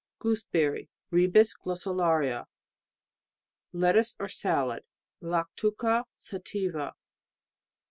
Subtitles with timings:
[0.17, 0.89] Gooseberry...
[1.11, 2.47] Ribes glossularia.
[3.71, 4.81] Lettuce, or sallad.
[5.21, 6.93] Lactuca sativa.